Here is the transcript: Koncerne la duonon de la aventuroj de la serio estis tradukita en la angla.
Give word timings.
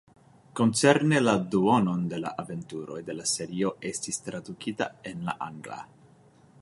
Koncerne 0.59 1.19
la 1.25 1.35
duonon 1.55 2.07
de 2.13 2.19
la 2.23 2.31
aventuroj 2.45 2.97
de 3.11 3.17
la 3.19 3.29
serio 3.33 3.75
estis 3.93 4.21
tradukita 4.29 4.89
en 5.13 5.23
la 5.29 5.37
angla. 5.51 5.79